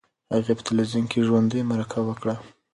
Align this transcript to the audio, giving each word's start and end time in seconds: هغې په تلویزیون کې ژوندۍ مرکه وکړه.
هغې 0.35 0.53
په 0.57 0.63
تلویزیون 0.67 1.05
کې 1.11 1.25
ژوندۍ 1.27 1.61
مرکه 1.71 1.99
وکړه. 2.03 2.35